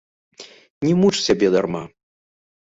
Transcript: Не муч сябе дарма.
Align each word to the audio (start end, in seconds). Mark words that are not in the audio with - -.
Не 0.85 0.93
муч 1.01 1.15
сябе 1.27 1.47
дарма. 1.57 1.83